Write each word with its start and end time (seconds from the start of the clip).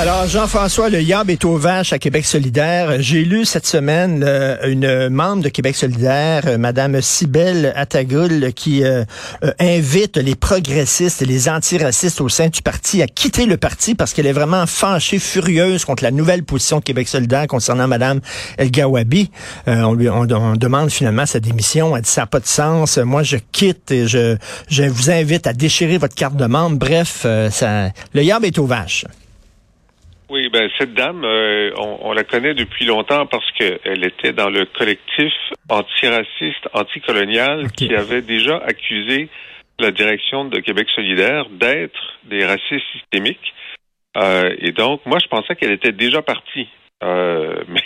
Alors, 0.00 0.28
Jean-François, 0.28 0.90
le 0.90 1.02
Yab 1.02 1.28
est 1.28 1.44
aux 1.44 1.56
vaches 1.56 1.92
à 1.92 1.98
Québec 1.98 2.24
solidaire. 2.24 3.02
J'ai 3.02 3.24
lu 3.24 3.44
cette 3.44 3.66
semaine 3.66 4.22
euh, 4.24 4.56
une 4.68 5.08
membre 5.08 5.42
de 5.42 5.48
Québec 5.48 5.74
solidaire, 5.74 6.44
euh, 6.46 6.56
Madame 6.56 7.02
Cybelle 7.02 7.72
Attagoul, 7.74 8.52
qui 8.54 8.84
euh, 8.84 9.02
invite 9.58 10.16
les 10.16 10.36
progressistes 10.36 11.20
et 11.22 11.24
les 11.24 11.48
antiracistes 11.48 12.20
au 12.20 12.28
sein 12.28 12.46
du 12.46 12.62
parti 12.62 13.02
à 13.02 13.08
quitter 13.08 13.44
le 13.44 13.56
parti 13.56 13.96
parce 13.96 14.14
qu'elle 14.14 14.26
est 14.26 14.32
vraiment 14.32 14.66
fâchée, 14.66 15.18
furieuse 15.18 15.84
contre 15.84 16.04
la 16.04 16.12
nouvelle 16.12 16.44
position 16.44 16.78
de 16.78 16.84
Québec 16.84 17.08
solidaire 17.08 17.48
concernant 17.48 17.88
Madame 17.88 18.20
El 18.56 18.70
Gawabi. 18.70 19.32
on 19.66 19.94
lui 19.94 20.08
on, 20.08 20.26
demande 20.26 20.90
finalement 20.90 21.26
sa 21.26 21.40
démission. 21.40 21.96
Elle 21.96 22.02
dit 22.02 22.10
ça 22.10 22.20
n'a 22.20 22.26
pas 22.28 22.38
de 22.38 22.46
sens. 22.46 22.98
Moi, 22.98 23.24
je 23.24 23.38
quitte 23.50 23.90
et 23.90 24.06
je, 24.06 24.36
je 24.68 24.84
vous 24.84 25.10
invite 25.10 25.48
à 25.48 25.52
déchirer 25.52 25.98
votre 25.98 26.14
carte 26.14 26.36
de 26.36 26.46
membre. 26.46 26.76
Bref, 26.76 27.26
ça, 27.50 27.90
le 28.14 28.22
Yab 28.22 28.44
est 28.44 28.60
aux 28.60 28.66
vaches. 28.66 29.04
Oui, 30.30 30.50
ben 30.50 30.68
cette 30.76 30.92
dame, 30.92 31.24
euh, 31.24 31.70
on, 31.78 32.12
la 32.12 32.22
connaît 32.22 32.52
depuis 32.52 32.84
longtemps 32.84 33.26
parce 33.26 33.50
qu'elle 33.52 34.04
était 34.04 34.34
dans 34.34 34.50
le 34.50 34.66
collectif 34.66 35.32
antiraciste, 35.70 36.68
anticolonial 36.74 37.72
qui 37.72 37.94
avait 37.94 38.20
déjà 38.20 38.58
accusé 38.58 39.30
la 39.78 39.90
direction 39.90 40.44
de 40.44 40.60
Québec 40.60 40.86
solidaire 40.94 41.48
d'être 41.48 42.18
des 42.24 42.44
racistes 42.44 42.84
systémiques. 42.92 43.54
Euh, 44.18 44.54
et 44.58 44.72
donc, 44.72 45.00
moi, 45.06 45.18
je 45.18 45.28
pensais 45.28 45.56
qu'elle 45.56 45.72
était 45.72 45.92
déjà 45.92 46.20
partie. 46.20 46.68
Euh, 47.02 47.62
mais 47.68 47.84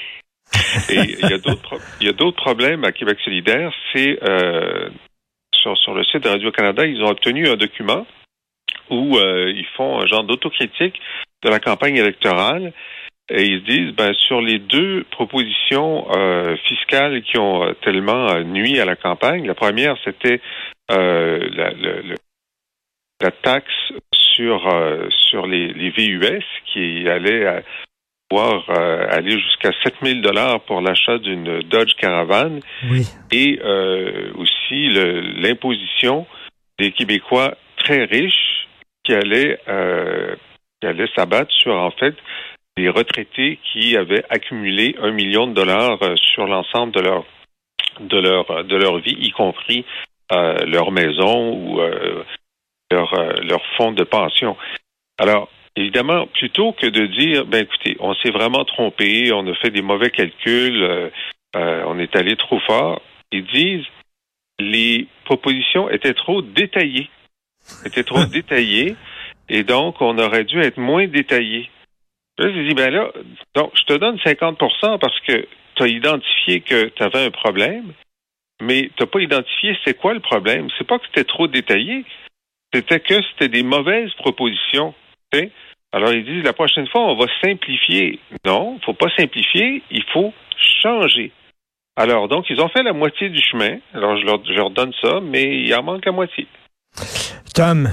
il 0.90 1.30
y 1.30 1.32
a 1.32 1.38
d'autres 1.38 1.78
il 2.00 2.06
y 2.06 2.10
a 2.10 2.12
d'autres 2.12 2.42
problèmes 2.42 2.82
à 2.84 2.90
Québec 2.90 3.18
solidaire. 3.24 3.72
C'est 3.92 4.18
sur, 5.54 5.78
sur 5.78 5.94
le 5.94 6.02
site 6.02 6.24
de 6.24 6.28
Radio 6.28 6.50
Canada, 6.50 6.84
ils 6.84 7.02
ont 7.04 7.10
obtenu 7.10 7.48
un 7.48 7.56
document 7.56 8.04
où 8.90 9.16
ils 9.16 9.66
font 9.76 10.00
un 10.00 10.06
genre 10.06 10.24
d'autocritique 10.24 11.00
de 11.42 11.48
la 11.48 11.60
campagne 11.60 11.96
électorale. 11.96 12.72
Et 13.28 13.44
ils 13.44 13.62
disent, 13.64 13.92
ben, 13.94 14.12
sur 14.14 14.40
les 14.40 14.58
deux 14.58 15.04
propositions 15.10 16.06
euh, 16.14 16.56
fiscales 16.68 17.22
qui 17.22 17.38
ont 17.38 17.64
euh, 17.64 17.72
tellement 17.82 18.28
euh, 18.30 18.42
nuit 18.42 18.80
à 18.80 18.84
la 18.84 18.96
campagne, 18.96 19.46
la 19.46 19.54
première, 19.54 19.96
c'était 20.04 20.40
la, 20.88 21.70
la, 23.20 23.30
taxe 23.30 23.72
sur, 24.12 24.70
sur 25.30 25.46
les, 25.46 25.68
les, 25.72 25.88
VUS 25.88 26.44
qui 26.66 27.08
allait 27.08 27.64
pouvoir 28.28 28.68
aller 28.68 29.38
jusqu'à 29.40 29.70
7000 29.84 30.20
dollars 30.20 30.60
pour 30.64 30.82
l'achat 30.82 31.16
d'une 31.16 31.60
Dodge 31.62 31.94
Caravan. 31.94 32.60
Oui. 32.90 33.06
Et 33.30 33.58
aussi 34.34 34.90
l'imposition 35.40 36.26
des 36.78 36.90
Québécois 36.90 37.56
très 37.78 38.04
riches 38.04 38.68
qui 39.02 39.14
allaient 39.14 39.58
qui 40.82 40.86
allait 40.88 41.08
s'abattre 41.14 41.52
sur, 41.52 41.76
en 41.76 41.92
fait, 41.92 42.16
des 42.76 42.88
retraités 42.88 43.60
qui 43.72 43.96
avaient 43.96 44.24
accumulé 44.30 44.96
un 45.00 45.12
million 45.12 45.46
de 45.46 45.54
dollars 45.54 46.02
euh, 46.02 46.16
sur 46.16 46.44
l'ensemble 46.46 46.92
de 46.92 47.00
leur 47.00 47.24
de 48.00 48.18
leur 48.18 48.64
de 48.64 48.76
leur 48.76 48.98
vie, 48.98 49.16
y 49.20 49.30
compris 49.30 49.84
euh, 50.32 50.56
leur 50.66 50.90
maison 50.90 51.52
ou 51.52 51.80
euh, 51.80 52.24
leur 52.90 53.14
leur 53.44 53.62
fonds 53.76 53.92
de 53.92 54.02
pension. 54.02 54.56
Alors 55.18 55.48
évidemment, 55.76 56.26
plutôt 56.26 56.72
que 56.72 56.86
de 56.86 57.06
dire, 57.06 57.44
ben 57.44 57.62
écoutez, 57.62 57.96
on 58.00 58.14
s'est 58.16 58.30
vraiment 58.32 58.64
trompé, 58.64 59.30
on 59.32 59.46
a 59.46 59.54
fait 59.54 59.70
des 59.70 59.82
mauvais 59.82 60.10
calculs, 60.10 61.12
on 61.54 61.98
est 61.98 62.16
allé 62.16 62.34
trop 62.36 62.58
fort, 62.60 63.02
ils 63.30 63.46
disent 63.46 63.86
les 64.58 65.06
propositions 65.26 65.88
étaient 65.90 66.14
trop 66.14 66.42
détaillées, 66.42 67.08
étaient 67.84 68.02
trop 68.02 68.24
détaillées. 68.32 68.96
Et 69.48 69.64
donc, 69.64 70.00
on 70.00 70.18
aurait 70.18 70.44
dû 70.44 70.60
être 70.60 70.78
moins 70.78 71.06
détaillé. 71.06 71.70
Là, 72.38 72.50
j'ai 72.52 72.74
ben 72.74 72.90
là, 72.90 73.10
donc, 73.54 73.72
je 73.74 73.82
te 73.84 73.98
donne 73.98 74.18
50 74.24 74.58
parce 75.00 75.20
que 75.20 75.46
tu 75.74 75.82
as 75.82 75.88
identifié 75.88 76.60
que 76.60 76.86
tu 76.88 77.02
avais 77.02 77.26
un 77.26 77.30
problème, 77.30 77.92
mais 78.62 78.90
tu 78.96 79.02
n'as 79.02 79.06
pas 79.06 79.20
identifié 79.20 79.76
c'est 79.84 79.98
quoi 79.98 80.14
le 80.14 80.20
problème. 80.20 80.68
C'est 80.78 80.86
pas 80.86 80.98
que 80.98 81.06
c'était 81.06 81.24
trop 81.24 81.46
détaillé, 81.46 82.04
c'était 82.72 83.00
que 83.00 83.20
c'était 83.30 83.48
des 83.48 83.62
mauvaises 83.62 84.12
propositions. 84.14 84.94
Alors, 85.92 86.12
ils 86.12 86.24
disent, 86.24 86.44
la 86.44 86.54
prochaine 86.54 86.86
fois, 86.88 87.02
on 87.02 87.16
va 87.16 87.26
simplifier. 87.42 88.18
Non, 88.46 88.78
il 88.80 88.84
faut 88.84 88.94
pas 88.94 89.10
simplifier, 89.16 89.82
il 89.90 90.04
faut 90.12 90.32
changer. 90.82 91.32
Alors, 91.96 92.28
donc, 92.28 92.48
ils 92.48 92.60
ont 92.60 92.68
fait 92.68 92.82
la 92.82 92.94
moitié 92.94 93.28
du 93.28 93.42
chemin. 93.42 93.76
Alors, 93.92 94.16
je 94.16 94.24
leur, 94.24 94.42
je 94.44 94.52
leur 94.52 94.70
donne 94.70 94.92
ça, 95.02 95.20
mais 95.22 95.42
il 95.42 95.74
en 95.74 95.82
manque 95.82 96.06
la 96.06 96.12
moitié. 96.12 96.46
Tom, 97.54 97.88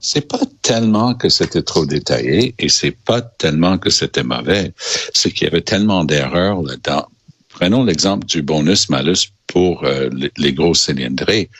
c'est 0.00 0.28
pas 0.28 0.40
tellement 0.62 1.14
que 1.14 1.28
c'était 1.28 1.62
trop 1.62 1.86
détaillé 1.86 2.54
et 2.58 2.68
c'est 2.68 2.92
pas 2.92 3.20
tellement 3.20 3.78
que 3.78 3.90
c'était 3.90 4.22
mauvais. 4.22 4.72
C'est 5.14 5.32
qu'il 5.32 5.44
y 5.44 5.50
avait 5.50 5.60
tellement 5.60 6.04
d'erreurs 6.04 6.62
là-dedans. 6.62 7.06
Prenons 7.48 7.84
l'exemple 7.84 8.26
du 8.26 8.42
bonus-malus 8.42 9.32
pour 9.46 9.84
euh, 9.84 10.08
les, 10.36 10.52
gros 10.52 10.74
cylindrés. 10.74 11.50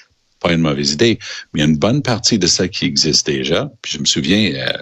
Pas 0.41 0.53
une 0.53 0.61
mauvaise 0.61 0.93
idée, 0.93 1.19
mais 1.53 1.65
une 1.65 1.77
bonne 1.77 2.03
partie 2.03 2.39
de 2.39 2.47
ça 2.47 2.69
qui 2.69 2.85
existe 2.85 3.27
déjà. 3.27 3.73
Puis 3.83 3.95
je 3.95 3.99
me 3.99 4.05
souviens, 4.05 4.53
euh, 4.55 4.73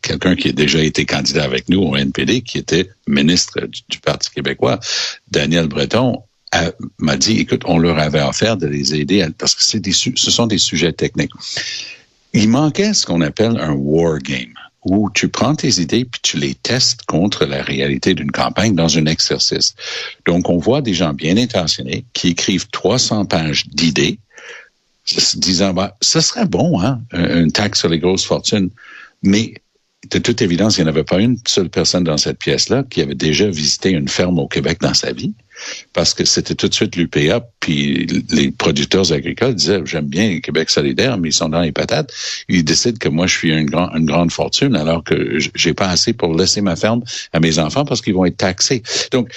quelqu'un 0.00 0.34
qui 0.34 0.48
a 0.48 0.52
déjà 0.52 0.82
été 0.82 1.04
candidat 1.04 1.44
avec 1.44 1.68
nous 1.68 1.82
au 1.82 1.96
NPD, 1.96 2.40
qui 2.40 2.56
était 2.56 2.88
ministre 3.06 3.60
du, 3.88 3.98
Parti 3.98 4.30
québécois, 4.30 4.80
Daniel 5.30 5.66
Breton, 5.66 6.22
m'a 6.98 7.16
dit, 7.16 7.38
écoute, 7.38 7.62
on 7.66 7.78
leur 7.78 7.98
avait 7.98 8.20
offert 8.20 8.56
de 8.56 8.66
les 8.66 8.94
aider 8.94 9.26
parce 9.38 9.54
que 9.54 9.62
c'est 9.62 9.80
des, 9.80 9.92
ce 9.92 10.30
sont 10.30 10.46
des 10.46 10.58
sujets 10.58 10.92
techniques. 10.92 11.32
Il 12.32 12.48
manquait 12.48 12.94
ce 12.94 13.06
qu'on 13.06 13.20
appelle 13.20 13.58
un 13.58 13.72
war 13.72 14.18
game, 14.18 14.54
où 14.84 15.10
tu 15.10 15.28
prends 15.28 15.54
tes 15.54 15.80
idées 15.80 16.04
puis 16.04 16.20
tu 16.22 16.38
les 16.38 16.54
testes 16.54 17.02
contre 17.06 17.44
la 17.44 17.62
réalité 17.62 18.14
d'une 18.14 18.32
campagne 18.32 18.74
dans 18.74 18.96
un 18.98 19.06
exercice. 19.06 19.74
Donc, 20.26 20.48
on 20.48 20.58
voit 20.58 20.80
des 20.80 20.94
gens 20.94 21.12
bien 21.12 21.36
intentionnés 21.36 22.04
qui 22.12 22.28
écrivent 22.28 22.68
300 22.70 23.26
pages 23.26 23.66
d'idées, 23.68 24.18
disant, 25.36 25.74
bah, 25.74 25.96
ce 26.00 26.20
serait 26.20 26.46
bon, 26.46 26.80
hein, 26.80 27.00
une 27.12 27.52
taxe 27.52 27.80
sur 27.80 27.88
les 27.88 27.98
grosses 27.98 28.24
fortunes, 28.24 28.70
mais 29.22 29.54
de 30.10 30.18
toute 30.18 30.42
évidence, 30.42 30.78
il 30.78 30.82
n'y 30.82 30.86
en 30.86 30.92
avait 30.92 31.04
pas 31.04 31.20
une 31.20 31.38
seule 31.46 31.68
personne 31.68 32.04
dans 32.04 32.18
cette 32.18 32.38
pièce-là 32.38 32.84
qui 32.88 33.00
avait 33.00 33.14
déjà 33.14 33.48
visité 33.48 33.90
une 33.90 34.08
ferme 34.08 34.38
au 34.38 34.48
Québec 34.48 34.78
dans 34.80 34.94
sa 34.94 35.12
vie 35.12 35.32
parce 35.92 36.14
que 36.14 36.24
c'était 36.24 36.54
tout 36.54 36.68
de 36.68 36.74
suite 36.74 36.96
l'UPA, 36.96 37.40
puis 37.60 38.06
les 38.30 38.50
producteurs 38.50 39.12
agricoles 39.12 39.54
disaient, 39.54 39.80
j'aime 39.84 40.06
bien 40.06 40.40
Québec 40.40 40.70
solidaire, 40.70 41.18
mais 41.18 41.28
ils 41.28 41.34
sont 41.34 41.48
dans 41.48 41.60
les 41.60 41.72
patates. 41.72 42.12
Ils 42.48 42.64
décident 42.64 42.98
que 42.98 43.08
moi, 43.08 43.26
je 43.26 43.36
suis 43.36 43.52
une, 43.52 43.66
grande 43.66 44.32
fortune, 44.32 44.74
alors 44.74 45.04
que 45.04 45.38
j'ai 45.54 45.74
pas 45.74 45.88
assez 45.88 46.12
pour 46.12 46.34
laisser 46.34 46.60
ma 46.60 46.74
ferme 46.76 47.02
à 47.32 47.40
mes 47.40 47.58
enfants 47.58 47.84
parce 47.84 48.00
qu'ils 48.00 48.14
vont 48.14 48.24
être 48.24 48.38
taxés. 48.38 48.82
Donc, 49.12 49.30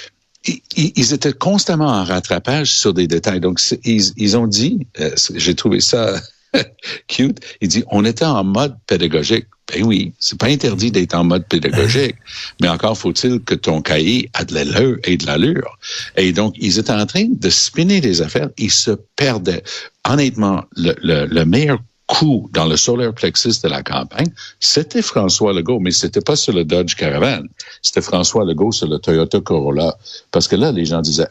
ils 0.76 1.12
étaient 1.12 1.32
constamment 1.32 1.88
en 1.88 2.04
rattrapage 2.04 2.70
sur 2.70 2.94
des 2.94 3.06
détails. 3.06 3.40
Donc, 3.40 3.60
ils, 3.84 4.12
ils 4.16 4.36
ont 4.36 4.46
dit, 4.46 4.86
euh, 5.00 5.10
j'ai 5.34 5.54
trouvé 5.54 5.80
ça 5.80 6.20
cute, 7.08 7.38
il 7.60 7.68
dit, 7.68 7.84
on 7.90 8.04
était 8.04 8.24
en 8.24 8.44
mode 8.44 8.76
pédagogique. 8.86 9.46
Ben 9.72 9.82
oui, 9.84 10.12
c'est 10.20 10.38
pas 10.38 10.46
interdit 10.46 10.92
d'être 10.92 11.14
en 11.14 11.24
mode 11.24 11.46
pédagogique, 11.48 12.14
mais 12.60 12.68
encore 12.68 12.96
faut-il 12.96 13.40
que 13.40 13.54
ton 13.54 13.82
cahier 13.82 14.30
a 14.34 14.44
de 14.44 14.54
l'allure 14.54 14.98
et 15.04 15.16
de 15.16 15.26
l'allure. 15.26 15.76
Et 16.16 16.32
donc, 16.32 16.54
ils 16.58 16.78
étaient 16.78 16.92
en 16.92 17.06
train 17.06 17.26
de 17.28 17.50
spinner 17.50 18.00
des 18.00 18.22
affaires, 18.22 18.50
ils 18.58 18.70
se 18.70 18.92
perdaient. 19.16 19.64
Honnêtement, 20.08 20.64
le, 20.76 20.94
le, 21.02 21.26
le 21.26 21.44
meilleur 21.44 21.78
coup 22.06 22.48
dans 22.52 22.66
le 22.66 22.76
solar 22.76 23.12
plexus 23.12 23.60
de 23.62 23.68
la 23.68 23.82
campagne, 23.82 24.30
c'était 24.60 25.02
François 25.02 25.52
Legault, 25.52 25.80
mais 25.80 25.90
c'était 25.90 26.20
pas 26.20 26.36
sur 26.36 26.52
le 26.52 26.64
Dodge 26.64 26.94
Caravan. 26.94 27.42
C'était 27.82 28.00
François 28.00 28.44
Legault 28.44 28.72
sur 28.72 28.88
le 28.88 28.98
Toyota 28.98 29.40
Corolla. 29.40 29.96
Parce 30.30 30.46
que 30.46 30.56
là, 30.56 30.70
les 30.72 30.84
gens 30.84 31.00
disaient, 31.00 31.28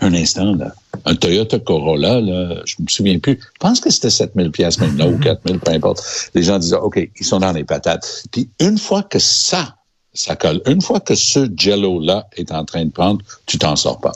un 0.00 0.14
instant, 0.14 0.54
là, 0.54 0.72
un 1.04 1.14
Toyota 1.14 1.58
Corolla, 1.58 2.20
là, 2.20 2.62
je 2.64 2.76
me 2.80 2.88
souviens 2.88 3.18
plus. 3.18 3.38
Je 3.40 3.58
pense 3.60 3.80
que 3.80 3.90
c'était 3.90 4.10
7000 4.10 4.50
pièces 4.50 4.80
maintenant 4.80 5.06
ou 5.08 5.18
4000, 5.18 5.60
peu 5.60 5.72
importe. 5.72 6.30
Les 6.34 6.42
gens 6.42 6.58
disaient, 6.58 6.76
OK, 6.76 6.98
ils 6.98 7.26
sont 7.26 7.38
dans 7.38 7.52
les 7.52 7.64
patates. 7.64 8.24
Puis 8.32 8.48
une 8.60 8.78
fois 8.78 9.02
que 9.02 9.18
ça, 9.18 9.76
ça 10.12 10.36
colle, 10.36 10.60
une 10.66 10.80
fois 10.80 11.00
que 11.00 11.14
ce 11.14 11.48
jello-là 11.56 12.26
est 12.36 12.52
en 12.52 12.64
train 12.64 12.84
de 12.84 12.92
prendre, 12.92 13.20
tu 13.46 13.58
t'en 13.58 13.76
sors 13.76 14.00
pas. 14.00 14.12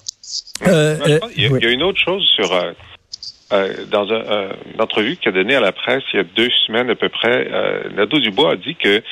Euh, 0.67 0.97
euh, 1.07 1.21
il, 1.37 1.45
y 1.45 1.67
a, 1.67 1.71
une 1.71 1.83
autre 1.83 2.01
chose 2.01 2.25
sur 2.35 2.53
euh, 2.53 3.85
dans 3.91 4.07
une 4.07 4.81
entrevue 4.81 5.17
qu'il 5.17 5.31
a 5.31 5.33
donnée 5.33 5.55
à 5.55 5.61
la 5.61 5.73
presse 5.73 6.03
il 6.13 6.17
y 6.17 6.21
a 6.21 6.25
deux 6.25 6.51
semaines 6.67 6.91
à 6.91 6.95
peu 6.95 7.09
près. 7.09 7.49
Nadeau 7.95 8.19
Dubois 8.19 8.53
a 8.53 8.57
dit 8.57 8.75
que 8.75 9.03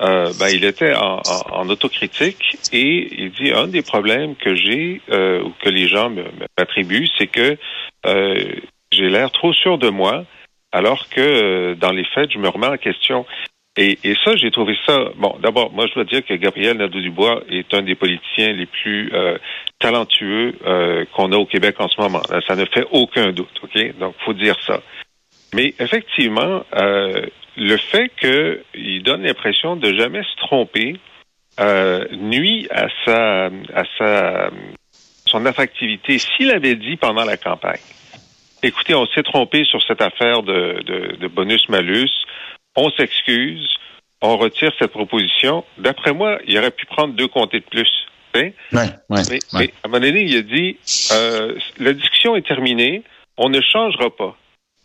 euh, 0.00 0.32
ben, 0.38 0.48
il 0.48 0.64
était 0.64 0.94
en, 0.94 1.20
en, 1.50 1.68
autocritique 1.68 2.56
et 2.72 3.08
il 3.22 3.30
dit 3.32 3.52
un 3.52 3.68
des 3.68 3.82
problèmes 3.82 4.34
que 4.36 4.54
j'ai 4.54 5.00
euh, 5.10 5.42
ou 5.42 5.52
que 5.62 5.68
les 5.68 5.86
gens 5.86 6.10
m'attribuent, 6.58 7.08
c'est 7.18 7.26
que 7.26 7.56
euh, 8.06 8.54
j'ai 8.90 9.08
l'air 9.08 9.30
trop 9.30 9.52
sûr 9.52 9.78
de 9.78 9.90
moi, 9.90 10.24
alors 10.72 11.08
que 11.08 11.74
dans 11.74 11.92
les 11.92 12.04
faits, 12.04 12.30
je 12.32 12.38
me 12.38 12.48
remets 12.48 12.66
en 12.66 12.78
question. 12.78 13.26
Et, 13.76 13.98
et 14.04 14.14
ça, 14.22 14.36
j'ai 14.36 14.50
trouvé 14.50 14.76
ça. 14.86 15.12
Bon, 15.16 15.38
d'abord, 15.42 15.72
moi, 15.72 15.86
je 15.86 15.94
dois 15.94 16.04
dire 16.04 16.24
que 16.24 16.34
Gabriel 16.34 16.76
Nadeau-Dubois 16.76 17.44
est 17.48 17.72
un 17.72 17.80
des 17.80 17.94
politiciens 17.94 18.52
les 18.52 18.66
plus 18.66 19.10
euh, 19.14 19.38
talentueux 19.78 20.54
euh, 20.66 21.06
qu'on 21.14 21.32
a 21.32 21.36
au 21.36 21.46
Québec 21.46 21.76
en 21.78 21.88
ce 21.88 21.98
moment. 21.98 22.22
Ça 22.46 22.54
ne 22.54 22.66
fait 22.66 22.86
aucun 22.90 23.32
doute, 23.32 23.60
ok? 23.62 23.98
Donc, 23.98 24.14
faut 24.26 24.34
dire 24.34 24.56
ça. 24.66 24.82
Mais 25.54 25.74
effectivement, 25.78 26.64
euh, 26.74 27.26
le 27.56 27.76
fait 27.76 28.10
qu'il 28.18 29.02
donne 29.02 29.22
l'impression 29.22 29.76
de 29.76 29.92
jamais 29.94 30.22
se 30.22 30.36
tromper 30.36 30.96
euh, 31.60 32.06
nuit 32.12 32.66
à 32.70 32.86
sa, 33.04 33.46
à 33.46 33.84
sa, 33.98 34.50
son 35.26 35.44
attractivité. 35.46 36.18
S'il 36.18 36.50
avait 36.50 36.76
dit 36.76 36.96
pendant 36.96 37.24
la 37.24 37.36
campagne, 37.36 37.80
écoutez, 38.62 38.94
on 38.94 39.06
s'est 39.06 39.22
trompé 39.22 39.64
sur 39.64 39.82
cette 39.82 40.00
affaire 40.00 40.42
de, 40.42 40.82
de, 40.82 41.16
de 41.16 41.28
bonus-malus, 41.28 42.10
on 42.76 42.90
s'excuse, 42.90 43.68
on 44.22 44.36
retire 44.36 44.72
cette 44.78 44.92
proposition. 44.92 45.64
D'après 45.78 46.12
moi, 46.12 46.38
il 46.46 46.56
aurait 46.56 46.70
pu 46.70 46.86
prendre 46.86 47.14
deux 47.14 47.28
comtés 47.28 47.60
de 47.60 47.64
plus. 47.64 47.90
Ouais, 48.34 48.54
ouais, 48.72 48.86
mais, 49.10 49.18
ouais. 49.18 49.38
mais, 49.52 49.74
à 49.82 49.86
un 49.86 49.88
moment 49.88 50.00
donné, 50.00 50.22
il 50.22 50.36
a 50.38 50.42
dit 50.42 50.78
euh, 51.12 51.58
la 51.78 51.92
discussion 51.92 52.34
est 52.34 52.46
terminée, 52.46 53.02
on 53.36 53.50
ne 53.50 53.60
changera 53.60 54.08
pas. 54.08 54.36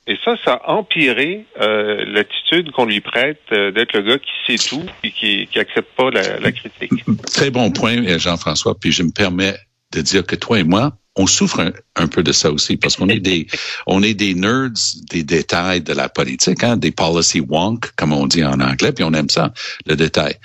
Et 0.08 0.18
ça, 0.24 0.36
ça 0.44 0.54
a 0.54 0.72
empiré 0.72 1.46
euh, 1.60 2.06
l'attitude 2.08 2.72
qu'on 2.72 2.86
lui 2.86 3.02
prête 3.02 3.42
euh, 3.52 3.72
d'être 3.72 3.94
le 3.94 4.04
gars 4.04 4.18
qui 4.18 4.58
sait 4.58 4.70
tout 4.70 4.86
et 5.04 5.12
qui, 5.12 5.48
qui 5.48 5.60
accepte 5.60 5.94
pas 5.98 6.10
la, 6.10 6.40
la 6.40 6.52
critique. 6.54 6.92
Très 7.26 7.50
bon 7.50 7.72
point, 7.72 8.18
Jean-François. 8.18 8.76
Puis 8.80 8.94
je 8.94 9.04
me 9.04 9.12
permets 9.12 9.56
de 9.92 10.02
dire 10.02 10.26
que 10.26 10.36
toi 10.36 10.60
et 10.60 10.64
moi, 10.64 10.94
on 11.18 11.28
souffre 11.28 11.60
un, 11.60 11.72
un, 11.96 12.08
peu 12.08 12.24
de 12.24 12.32
ça 12.32 12.52
aussi 12.52 12.78
parce 12.78 12.96
qu'on 12.96 13.10
est 13.10 13.20
des 13.20 13.48
on 13.88 14.02
est 14.02 14.14
des 14.14 14.34
nerds 14.34 14.70
des 15.10 15.24
détails 15.24 15.82
de 15.82 15.94
la 15.94 16.08
politique, 16.08 16.64
hein, 16.64 16.78
des 16.78 16.92
policy 16.92 17.42
wonk 17.42 17.92
comme 17.96 18.14
on 18.14 18.28
dit 18.28 18.46
en 18.46 18.60
anglais, 18.62 18.94
puis 18.94 19.04
on 19.04 19.14
aime 19.14 19.30
ça, 19.30 19.52
le 19.86 19.96
détail. 19.96 20.36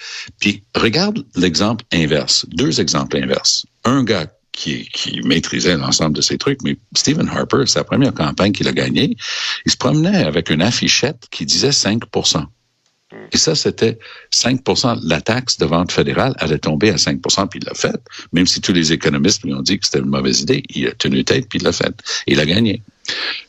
Puis 0.40 0.64
regarde 0.74 1.24
l'exemple 1.36 1.84
inverse, 1.92 2.46
deux 2.48 2.80
exemples 2.80 3.16
inverses. 3.18 3.66
Un 3.84 4.02
gars 4.02 4.26
qui, 4.52 4.88
qui 4.92 5.20
maîtrisait 5.22 5.76
l'ensemble 5.76 6.14
de 6.14 6.20
ces 6.20 6.38
trucs, 6.38 6.62
mais 6.62 6.76
Stephen 6.94 7.28
Harper, 7.28 7.64
sa 7.66 7.84
première 7.84 8.14
campagne 8.14 8.52
qu'il 8.52 8.68
a 8.68 8.72
gagnée, 8.72 9.16
il 9.64 9.72
se 9.72 9.76
promenait 9.76 10.24
avec 10.24 10.50
une 10.50 10.62
affichette 10.62 11.26
qui 11.30 11.46
disait 11.46 11.70
5% 11.70 12.46
et 13.32 13.36
ça, 13.36 13.54
c'était 13.54 13.98
5% 14.34 15.00
La 15.02 15.20
taxe 15.20 15.58
de 15.58 15.66
vente 15.66 15.92
fédérale 15.92 16.34
allait 16.38 16.58
tomber 16.58 16.90
à 16.90 16.96
5% 16.96 17.48
puis 17.48 17.60
il 17.60 17.66
l'a 17.66 17.74
fait. 17.74 17.96
Même 18.32 18.46
si 18.46 18.60
tous 18.60 18.72
les 18.72 18.92
économistes 18.92 19.42
lui 19.44 19.54
ont 19.54 19.62
dit 19.62 19.78
que 19.78 19.86
c'était 19.86 20.00
une 20.00 20.06
mauvaise 20.06 20.40
idée, 20.40 20.62
il 20.70 20.88
a 20.88 20.92
tenu 20.92 21.24
tête 21.24 21.48
puis 21.48 21.58
il 21.58 21.64
l'a 21.64 21.72
fait. 21.72 21.94
Il 22.26 22.40
a 22.40 22.46
gagné. 22.46 22.82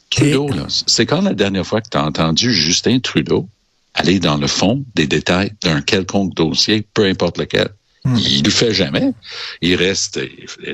Trudeau, 0.09 0.47
là, 0.50 0.67
c'est 0.69 1.05
quand 1.05 1.21
la 1.21 1.33
dernière 1.33 1.65
fois 1.65 1.81
que 1.81 1.89
tu 1.89 1.97
as 1.97 2.03
entendu 2.03 2.53
Justin 2.53 3.00
Trudeau 3.00 3.47
aller 3.94 4.19
dans 4.19 4.38
le 4.38 4.47
fond 4.47 4.83
des 4.95 5.07
détails 5.07 5.53
d'un 5.61 5.81
quelconque 5.81 6.33
dossier, 6.33 6.85
peu 6.94 7.05
importe 7.05 7.38
lequel? 7.38 7.69
Hmm. 8.05 8.17
Il 8.17 8.44
le 8.44 8.50
fait 8.50 8.73
jamais. 8.73 9.13
Il 9.61 9.75
reste, 9.75 10.19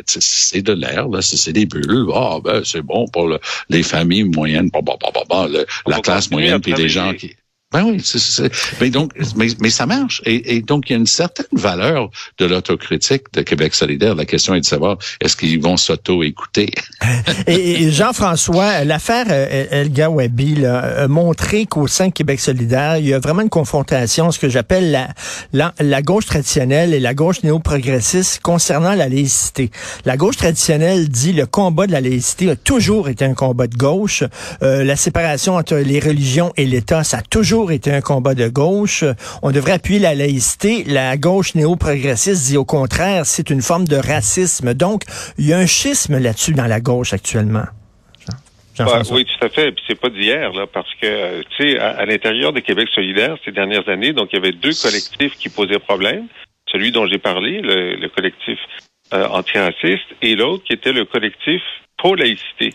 c'est 0.08 0.62
de 0.64 0.74
l'air, 0.74 1.08
là, 1.08 1.22
c'est 1.22 1.54
des 1.54 1.68
bulles. 1.68 2.08
Ah, 2.14 2.40
ben, 2.44 2.64
c'est 2.64 2.82
bon 2.82 3.08
pour 3.08 3.28
le, 3.28 3.40
les 3.70 3.84
familles 3.84 4.24
moyennes, 4.24 4.70
bah, 4.72 4.80
bah, 4.84 4.98
bah, 5.30 5.48
la 5.86 6.00
classe 6.00 6.32
moyenne, 6.32 6.60
puis 6.60 6.74
les 6.74 6.90
gens 6.90 7.14
qui... 7.14 7.36
Ben 7.72 7.84
oui, 7.84 8.02
c'est, 8.04 8.18
c'est, 8.18 8.52
mais 8.82 8.90
donc, 8.90 9.12
mais, 9.36 9.46
mais 9.60 9.70
ça 9.70 9.86
marche. 9.86 10.24
Et, 10.26 10.56
et, 10.56 10.62
donc, 10.64 10.90
il 10.90 10.94
y 10.94 10.96
a 10.96 10.98
une 10.98 11.06
certaine 11.06 11.46
valeur 11.52 12.10
de 12.40 12.46
l'autocritique 12.48 13.32
de 13.34 13.44
Québec 13.44 13.76
solidaire. 13.76 14.16
La 14.16 14.26
question 14.26 14.56
est 14.56 14.62
de 14.62 14.66
savoir 14.66 14.98
est-ce 15.22 15.38
qu'ils 15.38 15.62
vont 15.62 15.78
s'auto-écouter? 15.78 16.72
et, 17.48 17.92
Jean-François, 17.92 18.84
l'affaire 18.86 19.28
Elga 19.30 20.10
Wabi 20.10 20.66
a 20.66 21.08
montré 21.08 21.68
qu'au 21.68 21.86
sein 21.86 22.08
de 22.08 22.12
Québec 22.12 22.40
solidaire, 22.40 22.98
il 22.98 23.06
y 23.06 23.14
a 23.14 23.20
vraiment 23.20 23.44
une 23.44 23.50
confrontation, 23.50 24.32
ce 24.32 24.40
que 24.40 24.50
j'appelle 24.50 24.90
la, 24.90 25.10
la, 25.54 25.76
la 25.80 26.02
gauche 26.02 26.26
traditionnelle 26.26 26.96
et 26.96 27.00
la 27.00 27.14
gauche 27.14 27.44
néo-progressiste 27.44 28.40
concernant 28.42 28.96
la 28.96 29.10
laïcité. 29.10 29.70
La 30.06 30.18
gauche 30.18 30.38
traditionnelle 30.38 31.08
dit 31.08 31.34
le 31.34 31.46
combat 31.46 31.86
de 31.86 31.92
la 31.92 32.02
laïcité 32.02 32.50
a 32.50 32.56
toujours 32.56 33.10
été 33.10 33.26
un 33.26 33.36
combat 33.36 33.68
de 33.68 33.78
gauche. 33.78 34.24
Euh, 34.64 34.84
la 34.84 34.96
séparation 34.96 35.56
entre 35.56 35.76
les 35.76 36.00
religions 36.00 36.52
et 36.58 36.66
l'État, 36.66 37.04
ça 37.04 37.18
a 37.18 37.22
toujours 37.22 37.59
été 37.68 37.92
un 37.92 38.02
combat 38.02 38.36
de 38.36 38.48
gauche. 38.48 39.04
On 39.44 39.52
devrait 39.52 39.74
appuyer 39.74 40.00
la 40.00 40.16
laïcité. 40.16 40.84
La 40.86 41.18
gauche 41.18 41.56
néo-progressiste 41.56 42.48
dit 42.48 42.58
au 42.58 42.66
contraire, 42.66 43.26
c'est 43.26 43.50
une 43.50 43.62
forme 43.62 43.88
de 43.88 43.98
racisme. 43.98 44.74
Donc, 44.74 45.04
il 45.38 45.48
y 45.48 45.54
a 45.54 45.58
un 45.58 45.66
schisme 45.66 46.18
là-dessus 46.18 46.54
dans 46.54 46.68
la 46.68 46.80
gauche 46.80 47.14
actuellement. 47.14 47.66
Bah, 48.78 49.02
oui, 49.12 49.26
tout 49.26 49.46
à 49.46 49.50
fait. 49.50 49.72
Puis 49.74 49.84
c'est 49.88 50.00
pas 50.00 50.10
d'hier, 50.10 50.52
parce 50.74 50.94
que 51.02 51.42
tu 51.42 51.72
sais, 51.72 51.80
à, 51.80 52.06
l'intérieur 52.06 52.54
de 52.54 52.62
Québec 52.62 52.88
solidaire 52.96 53.36
ces 53.44 53.52
dernières 53.52 53.88
années, 53.90 54.14
donc 54.14 54.30
il 54.32 54.36
y 54.36 54.40
avait 54.40 54.54
deux 54.54 54.74
collectifs 54.82 55.36
qui 55.38 55.50
posaient 55.50 55.80
problème. 55.80 56.28
Celui 56.72 56.92
dont 56.92 57.06
j'ai 57.08 57.18
parlé, 57.18 57.62
le, 57.62 57.96
le 57.96 58.10
collectif 58.10 58.58
euh, 59.14 59.28
antiraciste, 59.28 60.08
et 60.22 60.36
l'autre 60.36 60.64
qui 60.64 60.74
était 60.74 60.94
le 60.94 61.04
collectif 61.04 61.62
pro-laïcité. 61.98 62.74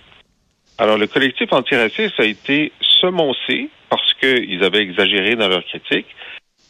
Alors, 0.79 0.99
le 0.99 1.07
collectif 1.07 1.53
antiraciste 1.53 2.19
a 2.19 2.25
été 2.25 2.73
semoncé 3.01 3.71
parce 3.94 4.14
qu'ils 4.14 4.64
avaient 4.64 4.82
exagéré 4.82 5.37
dans 5.37 5.49
leur 5.49 5.64
critique, 5.64 6.06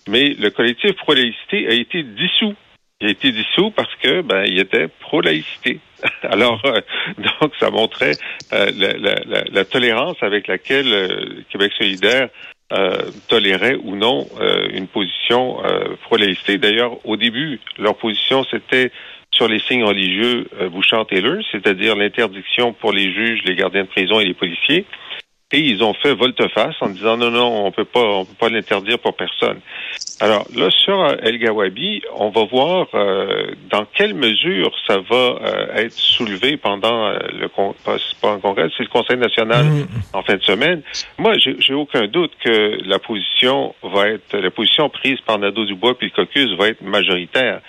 mais 0.09 0.35
le 0.39 0.51
collectif 0.51 0.93
pro-laïcité 0.93 1.67
a 1.69 1.73
été 1.73 2.03
dissous. 2.03 2.55
Il 3.01 3.09
a 3.09 3.11
été 3.11 3.33
dissous 3.33 3.71
parce 3.71 3.95
que 3.97 4.21
ben 4.21 4.45
il 4.47 4.59
était 4.59 4.89
pro-laïcité. 5.01 5.81
Alors 6.23 6.61
euh, 6.67 6.81
donc 7.41 7.53
ça 7.59 7.71
montrait 7.71 8.13
euh, 8.53 8.71
la, 8.77 8.93
la, 8.93 9.45
la, 9.51 9.65
tolérance 9.65 10.17
avec 10.21 10.49
laquelle 10.49 10.93
euh, 10.93 11.43
Québec 11.51 11.73
solidaire 11.79 12.29
tolérait 13.29 13.77
ou 13.85 13.95
non 13.95 14.27
une 14.73 14.89
position 14.89 15.59
pro-laïcité. 16.03 16.59
D'ailleurs, 16.59 17.07
au 17.07 17.17
début, 17.17 17.61
leur 17.79 17.95
position 17.97 18.43
c'était 18.51 18.91
sur 19.31 19.47
les 19.47 19.61
signes 19.61 19.85
religieux 19.85 20.49
Bouchard-Taylor, 20.73 21.37
c'est-à-dire 21.53 21.95
l'interdiction 21.95 22.73
pour 22.73 22.91
les 22.91 23.13
juges, 23.13 23.43
les 23.45 23.55
gardiens 23.55 23.83
de 23.83 23.89
prison 23.89 24.19
et 24.19 24.25
les 24.25 24.35
policiers. 24.35 24.87
Et 25.53 25.61
ils 25.61 25.85
ont 25.85 25.95
fait 25.95 26.15
volte-face 26.15 26.75
en 26.81 26.89
disant 26.89 27.17
non, 27.17 27.31
non, 27.31 27.67
on 27.67 27.71
peut 27.71 27.85
pas, 27.85 28.01
on 28.01 28.25
peut 28.25 28.35
pas 28.39 28.49
l'interdire 28.49 28.99
pour 28.99 29.15
personne. 29.15 29.61
Alors 30.21 30.47
là, 30.55 30.71
sur 30.71 31.01
euh, 31.01 31.17
El 31.23 31.39
Gawabi, 31.39 32.03
on 32.17 32.31
va 32.31 32.45
voir 32.45 32.89
euh, 32.95 33.53
dans 33.71 33.85
quelle 33.85 34.15
mesure 34.15 34.73
ça 34.87 34.99
va 34.99 35.17
euh, 35.17 35.75
être 35.77 35.93
soulevé 35.93 36.57
pendant 36.57 37.07
euh, 37.07 37.19
le 37.33 37.49
pas, 37.49 37.97
pas 38.21 38.33
un 38.33 38.41
congrès, 38.41 38.69
c'est 38.77 38.85
le 38.85 38.89
Conseil 38.89 39.19
national 39.19 39.65
mmh. 39.65 39.87
en 40.15 40.23
fin 40.23 40.37
de 40.37 40.43
semaine. 40.43 40.83
Moi, 41.19 41.35
j'ai 41.39 41.75
aucun 41.75 42.07
doute 42.07 42.33
que 42.43 42.79
la 42.85 42.99
position 42.99 43.75
va 43.83 44.09
être, 44.09 44.37
la 44.37 44.51
position 44.51 44.89
prise 44.89 45.21
par 45.21 45.39
Nadeau-Dubois 45.39 45.97
puis 45.99 46.11
le 46.15 46.25
caucus 46.25 46.51
va 46.57 46.69
être 46.69 46.83
majoritaire. 46.83 47.61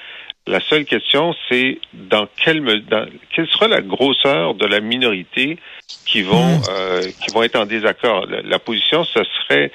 La 0.47 0.59
seule 0.59 0.85
question, 0.85 1.33
c'est 1.49 1.79
dans 1.93 2.27
quelle 2.43 2.63
dans, 2.85 3.07
quelle 3.33 3.47
sera 3.47 3.67
la 3.67 3.81
grosseur 3.81 4.53
de 4.53 4.65
la 4.65 4.79
minorité 4.79 5.57
qui 6.05 6.21
vont 6.21 6.61
euh, 6.69 7.01
qui 7.01 7.33
vont 7.33 7.41
être 7.41 7.55
en 7.55 7.65
désaccord? 7.65 8.27
La, 8.27 8.41
la 8.41 8.59
position, 8.59 9.03
ce 9.05 9.23
serait 9.23 9.71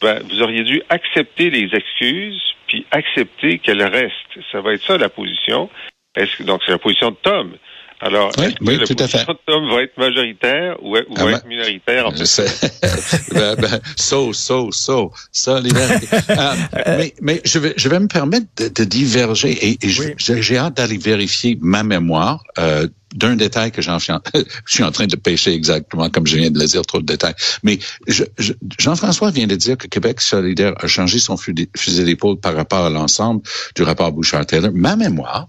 ben, 0.00 0.20
vous 0.28 0.42
auriez 0.42 0.62
dû 0.64 0.82
accepter 0.88 1.50
les 1.50 1.74
excuses 1.74 2.40
puis 2.66 2.86
accepter 2.90 3.58
qu'elles 3.58 3.82
restent. 3.82 4.38
Ça 4.52 4.60
va 4.60 4.74
être 4.74 4.84
ça 4.84 4.98
la 4.98 5.08
position. 5.08 5.70
Est-ce 6.16 6.36
que 6.36 6.42
donc 6.42 6.62
c'est 6.64 6.72
la 6.72 6.78
position 6.78 7.10
de 7.10 7.16
Tom. 7.22 7.56
Alors, 8.00 8.30
oui, 8.38 8.44
est-ce 8.44 8.54
que 8.54 8.64
oui, 8.64 8.78
tout 8.96 9.02
à 9.02 9.08
fait. 9.08 9.26
de 9.26 9.38
Tom 9.46 9.68
va 9.70 9.82
être 9.82 9.96
majoritaire 9.98 10.76
ou, 10.82 10.96
ou 10.96 11.00
Ah 11.16 11.24
va 11.24 11.30
ben, 11.32 11.36
être 11.38 11.46
minoritaire 11.46 12.06
en 12.06 12.12
fait? 12.12 12.42
ben, 13.34 13.54
ben, 13.56 13.80
so, 13.96 14.32
so, 14.32 14.70
so, 14.70 15.12
solidarité. 15.32 16.06
euh, 16.30 16.54
mais, 16.98 17.14
mais 17.20 17.40
je 17.44 17.58
vais, 17.58 17.74
je 17.76 17.88
vais 17.88 17.98
me 17.98 18.06
permettre 18.06 18.46
de, 18.56 18.68
de 18.68 18.84
diverger 18.84 19.50
et, 19.50 19.78
et 19.82 19.88
Oui. 19.98 20.14
j'ai 20.18 20.56
hâte 20.58 20.76
d'aller 20.76 20.96
vérifier 20.98 21.58
ma 21.60 21.82
mémoire 21.82 22.42
euh, 22.58 22.86
d'un 23.14 23.34
détail 23.36 23.72
que 23.72 23.82
j'en 23.82 23.98
suis, 23.98 24.12
en, 24.12 24.20
je 24.34 24.74
suis 24.74 24.84
en 24.84 24.92
train 24.92 25.06
de 25.06 25.16
pêcher 25.16 25.52
exactement 25.52 26.08
comme 26.10 26.26
je 26.26 26.36
viens 26.36 26.50
de 26.50 26.58
le 26.58 26.66
dire, 26.66 26.82
trop 26.82 27.00
de 27.00 27.06
détails. 27.06 27.34
Mais 27.64 27.78
je- 28.06 28.24
je- 28.38 28.52
Jean-François 28.78 29.30
vient 29.32 29.46
de 29.48 29.56
dire 29.56 29.76
que 29.76 29.88
Québec 29.88 30.20
solidaire 30.20 30.74
a 30.78 30.86
changé 30.86 31.18
son 31.18 31.36
fu- 31.36 31.54
fusil 31.76 32.04
d'épaule 32.04 32.38
par 32.38 32.54
rapport 32.54 32.84
à 32.84 32.90
l'ensemble 32.90 33.40
du 33.74 33.82
rapport 33.82 34.12
Bouchard-Taylor. 34.12 34.70
Ma 34.74 34.94
mémoire, 34.94 35.48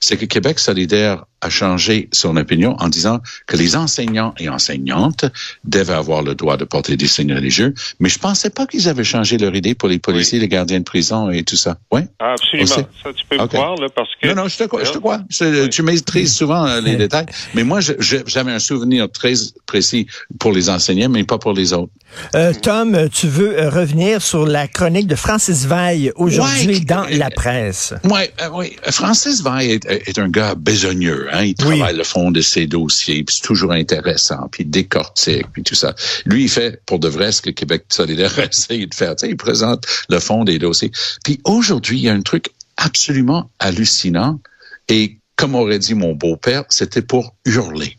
c'est 0.00 0.16
que 0.16 0.24
Québec 0.24 0.58
solidaire 0.58 1.24
a 1.44 1.50
changé 1.50 2.08
son 2.12 2.36
opinion 2.36 2.74
en 2.78 2.88
disant 2.88 3.20
que 3.46 3.56
les 3.56 3.76
enseignants 3.76 4.34
et 4.38 4.48
enseignantes 4.48 5.26
devaient 5.64 5.92
avoir 6.04 6.22
le 6.22 6.34
droit 6.34 6.56
de 6.56 6.64
porter 6.64 6.96
des 6.96 7.06
signes 7.06 7.34
religieux, 7.34 7.74
mais 8.00 8.08
je 8.08 8.18
pensais 8.18 8.50
pas 8.50 8.66
qu'ils 8.66 8.88
avaient 8.88 9.04
changé 9.04 9.36
leur 9.38 9.54
idée 9.54 9.74
pour 9.74 9.88
les 9.88 9.98
policiers, 9.98 10.38
les 10.38 10.48
gardiens 10.48 10.78
de 10.78 10.84
prison 10.84 11.30
et 11.30 11.42
tout 11.42 11.56
ça. 11.56 11.76
Oui? 11.92 12.00
Ah, 12.18 12.32
absolument. 12.32 12.66
Ça, 13.02 13.12
tu 13.14 13.24
peux 13.28 13.36
Ok. 13.36 13.42
me 13.42 13.48
croire 13.58 13.76
là, 13.76 13.88
parce 13.94 14.08
que 14.20 14.28
Non, 14.28 14.34
non, 14.42 14.48
je 14.48 14.56
te 14.56 14.64
crois. 14.64 14.84
Je 14.84 14.92
te 14.92 14.98
crois. 14.98 15.20
Oui. 15.40 15.68
Tu 15.70 15.82
maîtrises 15.82 16.34
souvent 16.34 16.66
euh, 16.66 16.80
les 16.80 16.96
détails, 16.96 17.26
mais 17.54 17.62
moi, 17.64 17.80
je- 17.80 17.92
je- 17.98 18.16
j'avais 18.26 18.52
un 18.52 18.58
souvenir 18.58 19.10
très 19.10 19.34
précis 19.66 20.06
pour 20.38 20.52
les 20.52 20.70
enseignants, 20.70 21.08
mais 21.10 21.24
pas 21.24 21.38
pour 21.38 21.52
les 21.52 21.72
autres. 21.72 21.92
Euh, 22.34 22.52
Tom, 22.62 23.08
tu 23.12 23.26
veux 23.26 23.58
euh, 23.58 23.68
revenir 23.70 24.22
sur 24.22 24.46
la 24.46 24.68
chronique 24.68 25.08
de 25.08 25.16
Francis 25.16 25.66
Veil 25.66 26.12
aujourd'hui 26.16 26.76
Ouais, 26.78 26.80
dans 26.80 27.04
euh, 27.04 27.16
la 27.18 27.30
presse. 27.30 27.92
Ouais, 28.04 28.32
euh, 28.40 28.48
oui, 28.52 28.76
Francis 28.90 29.42
Veil 29.42 29.72
est, 29.72 29.84
est 30.08 30.18
un 30.18 30.28
gars 30.28 30.54
besogneux. 30.54 31.26
Hein? 31.34 31.44
Il 31.44 31.54
travaille 31.54 31.96
le 31.96 32.04
fond 32.04 32.30
de 32.30 32.40
ses 32.40 32.66
dossiers, 32.66 33.24
puis 33.24 33.36
c'est 33.36 33.46
toujours 33.46 33.72
intéressant, 33.72 34.48
puis 34.50 34.62
il 34.62 34.70
décortique, 34.70 35.46
puis 35.52 35.62
tout 35.62 35.74
ça. 35.74 35.94
Lui, 36.24 36.44
il 36.44 36.48
fait 36.48 36.80
pour 36.86 36.98
de 36.98 37.08
vrai 37.08 37.32
ce 37.32 37.42
que 37.42 37.50
Québec 37.50 37.84
solidaire 37.88 38.38
essaye 38.50 38.86
de 38.86 38.94
faire. 38.94 39.16
Tu 39.16 39.26
sais, 39.26 39.30
il 39.30 39.36
présente 39.36 39.84
le 40.08 40.20
fond 40.20 40.44
des 40.44 40.58
dossiers. 40.58 40.92
Puis 41.24 41.40
aujourd'hui, 41.44 41.98
il 41.98 42.04
y 42.04 42.08
a 42.08 42.12
un 42.12 42.22
truc 42.22 42.50
absolument 42.76 43.50
hallucinant 43.58 44.40
et 44.88 45.18
comme 45.36 45.54
aurait 45.54 45.78
dit 45.78 45.94
mon 45.94 46.14
beau-père, 46.14 46.64
c'était 46.68 47.02
pour 47.02 47.34
hurler. 47.44 47.98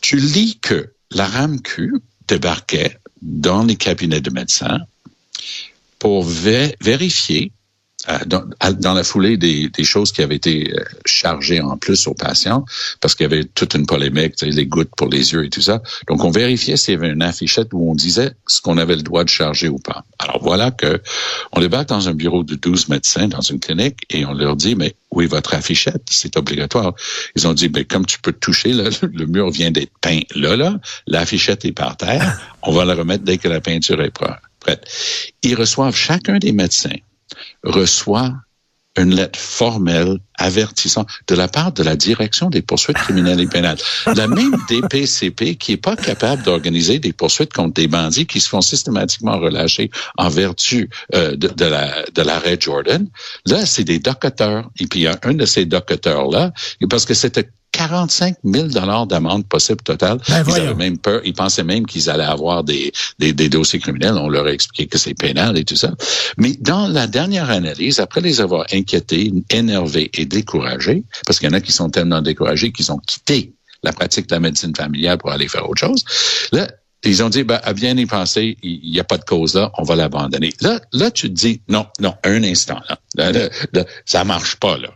Tu 0.00 0.16
lis 0.16 0.58
que 0.60 0.92
la 1.10 1.26
RAMQ 1.26 1.94
débarquait 2.28 2.98
dans 3.20 3.64
les 3.64 3.76
cabinets 3.76 4.20
de 4.20 4.30
médecins 4.30 4.80
pour 5.98 6.24
vérifier 6.24 7.52
euh, 8.08 8.18
dans, 8.26 8.94
la 8.94 9.04
foulée 9.04 9.36
des, 9.36 9.70
choses 9.84 10.10
qui 10.10 10.22
avaient 10.22 10.34
été 10.34 10.72
euh, 10.72 10.82
chargées 11.04 11.60
en 11.60 11.76
plus 11.76 12.08
aux 12.08 12.14
patients, 12.14 12.64
parce 13.00 13.14
qu'il 13.14 13.24
y 13.24 13.32
avait 13.32 13.44
toute 13.44 13.74
une 13.74 13.86
polémique, 13.86 14.34
les 14.42 14.66
gouttes 14.66 14.90
pour 14.96 15.08
les 15.08 15.32
yeux 15.32 15.44
et 15.44 15.50
tout 15.50 15.60
ça. 15.60 15.82
Donc, 16.08 16.24
on 16.24 16.30
vérifiait 16.30 16.76
s'il 16.76 16.94
y 16.94 16.96
avait 16.96 17.10
une 17.10 17.22
affichette 17.22 17.68
où 17.72 17.90
on 17.90 17.94
disait 17.94 18.32
ce 18.48 18.60
qu'on 18.60 18.76
avait 18.76 18.96
le 18.96 19.02
droit 19.02 19.22
de 19.22 19.28
charger 19.28 19.68
ou 19.68 19.78
pas. 19.78 20.04
Alors, 20.18 20.42
voilà 20.42 20.72
que 20.72 21.00
on 21.52 21.60
débarque 21.60 21.90
dans 21.90 22.08
un 22.08 22.14
bureau 22.14 22.42
de 22.42 22.56
12 22.56 22.88
médecins 22.88 23.28
dans 23.28 23.40
une 23.40 23.60
clinique 23.60 24.00
et 24.10 24.26
on 24.26 24.32
leur 24.32 24.56
dit, 24.56 24.74
mais 24.74 24.96
oui, 25.12 25.26
votre 25.26 25.54
affichette, 25.54 26.02
c'est 26.10 26.36
obligatoire. 26.36 26.94
Ils 27.36 27.46
ont 27.46 27.54
dit, 27.54 27.70
mais 27.72 27.84
comme 27.84 28.06
tu 28.06 28.18
peux 28.18 28.32
toucher, 28.32 28.72
là, 28.72 28.90
le 29.02 29.26
mur 29.26 29.50
vient 29.50 29.70
d'être 29.70 29.92
peint 30.00 30.22
là, 30.34 30.56
là, 30.56 30.80
l'affichette 31.06 31.64
est 31.64 31.72
par 31.72 31.96
terre, 31.96 32.40
on 32.62 32.72
va 32.72 32.84
la 32.84 32.94
remettre 32.94 33.22
dès 33.22 33.38
que 33.38 33.46
la 33.46 33.60
peinture 33.60 34.02
est 34.02 34.10
prête. 34.10 34.84
Ils 35.44 35.54
reçoivent 35.54 35.94
chacun 35.94 36.38
des 36.38 36.50
médecins 36.50 36.96
reçoit 37.64 38.32
une 38.96 39.14
lettre 39.14 39.38
formelle 39.38 40.18
avertissant 40.34 41.06
de 41.26 41.34
la 41.34 41.48
part 41.48 41.72
de 41.72 41.82
la 41.82 41.96
direction 41.96 42.50
des 42.50 42.62
poursuites 42.62 42.98
criminelles 42.98 43.40
et 43.40 43.46
pénales. 43.46 43.78
La 44.16 44.26
même 44.26 44.54
DPCP 44.68 45.56
qui 45.56 45.72
est 45.72 45.76
pas 45.78 45.96
capable 45.96 46.42
d'organiser 46.42 46.98
des 46.98 47.12
poursuites 47.12 47.52
contre 47.52 47.74
des 47.74 47.88
bandits 47.88 48.26
qui 48.26 48.40
se 48.40 48.48
font 48.48 48.60
systématiquement 48.60 49.38
relâcher 49.38 49.90
en 50.18 50.28
vertu 50.28 50.90
euh, 51.14 51.36
de, 51.36 51.48
de, 51.48 51.64
la 51.64 52.04
de 52.14 52.22
l'arrêt 52.22 52.58
Jordan. 52.60 53.08
Là, 53.46 53.64
c'est 53.64 53.84
des 53.84 53.98
docteurs. 53.98 54.70
Et 54.78 54.86
puis 54.86 55.00
il 55.00 55.02
y 55.04 55.06
a 55.06 55.18
un 55.22 55.34
de 55.34 55.46
ces 55.46 55.64
docteurs 55.64 56.28
là, 56.28 56.52
parce 56.90 57.06
que 57.06 57.14
c'était 57.14 57.48
45 57.72 58.36
000 58.44 58.68
dollars 58.68 59.06
d'amende 59.06 59.46
possible 59.46 59.82
totale. 59.82 60.18
Ben, 60.28 60.44
ils 60.46 60.54
avaient 60.54 60.74
même 60.74 60.98
peur, 60.98 61.20
ils 61.24 61.32
pensaient 61.32 61.64
même 61.64 61.86
qu'ils 61.86 62.08
allaient 62.10 62.22
avoir 62.22 62.62
des, 62.62 62.92
des, 63.18 63.32
des, 63.32 63.48
dossiers 63.48 63.80
criminels. 63.80 64.14
On 64.14 64.28
leur 64.28 64.46
a 64.46 64.52
expliqué 64.52 64.86
que 64.86 64.98
c'est 64.98 65.14
pénal 65.14 65.58
et 65.58 65.64
tout 65.64 65.76
ça. 65.76 65.92
Mais 66.36 66.56
dans 66.60 66.86
la 66.86 67.06
dernière 67.06 67.50
analyse, 67.50 67.98
après 67.98 68.20
les 68.20 68.40
avoir 68.40 68.66
inquiétés, 68.72 69.32
énervés 69.50 70.10
et 70.14 70.26
découragés, 70.26 71.02
parce 71.26 71.38
qu'il 71.38 71.48
y 71.48 71.52
en 71.52 71.56
a 71.56 71.60
qui 71.60 71.72
sont 71.72 71.90
tellement 71.90 72.22
découragés 72.22 72.72
qu'ils 72.72 72.92
ont 72.92 72.98
quitté 72.98 73.54
la 73.82 73.92
pratique 73.92 74.28
de 74.28 74.34
la 74.34 74.40
médecine 74.40 74.76
familiale 74.76 75.18
pour 75.18 75.32
aller 75.32 75.48
faire 75.48 75.68
autre 75.68 75.80
chose, 75.80 76.04
là, 76.52 76.68
ils 77.04 77.22
ont 77.22 77.28
dit, 77.28 77.42
ben, 77.42 77.58
à 77.64 77.72
bien 77.72 77.96
y 77.96 78.06
penser, 78.06 78.56
il 78.62 78.88
n'y 78.88 79.00
a 79.00 79.04
pas 79.04 79.18
de 79.18 79.24
cause 79.24 79.54
là, 79.54 79.72
on 79.76 79.82
va 79.82 79.96
l'abandonner. 79.96 80.52
Là, 80.60 80.80
là, 80.92 81.10
tu 81.10 81.28
te 81.28 81.34
dis, 81.34 81.60
non, 81.68 81.86
non, 82.00 82.14
un 82.22 82.44
instant, 82.44 82.80
là, 82.88 83.32
là, 83.32 83.48
là 83.72 83.84
ça 84.04 84.22
marche 84.24 84.56
pas, 84.56 84.76
là. 84.76 84.90